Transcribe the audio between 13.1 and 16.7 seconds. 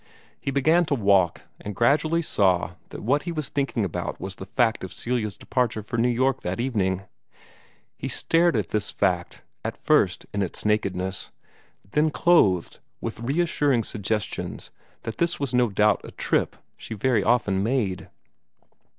reassuring suggestions that this was no doubt a trip